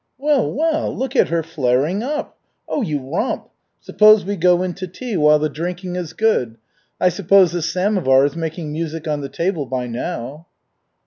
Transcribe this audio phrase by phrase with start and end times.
[0.17, 0.91] "Well, well!
[0.97, 2.35] Look at her flaring up!
[2.67, 3.49] Oh, you romp!
[3.81, 6.57] Suppose we go in to tea while the drinking is good.
[6.99, 10.47] I suppose the samovar is making music on the table by now."